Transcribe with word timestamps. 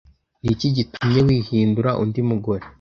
Ni 0.43 0.49
iki 0.53 0.67
gitumye 0.75 1.19
wihindura 1.27 1.89
undi 2.03 2.19
mugore? 2.29 2.65